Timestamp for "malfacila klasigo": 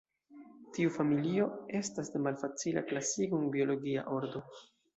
2.29-3.43